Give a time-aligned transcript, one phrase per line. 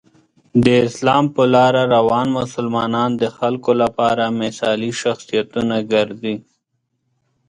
[0.65, 6.35] د اسلام په لاره روان مسلمانان د خلکو لپاره مثالي شخصیتونه ګرځي.